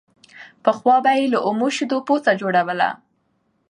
پخوا 0.63 0.95
به 1.03 1.11
يې 1.19 1.25
له 1.33 1.39
اومو 1.47 1.67
شيدو 1.75 1.97
پوڅه 2.07 2.31
جوړوله 2.41 2.89